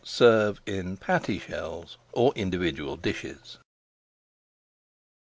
[0.03, 3.59] Serve in patty shells or individual dishes.